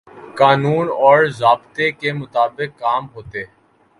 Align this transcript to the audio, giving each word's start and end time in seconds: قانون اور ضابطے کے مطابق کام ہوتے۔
قانون 0.35 0.87
اور 0.99 1.25
ضابطے 1.31 1.91
کے 1.91 2.13
مطابق 2.13 2.79
کام 2.79 3.07
ہوتے۔ 3.15 3.43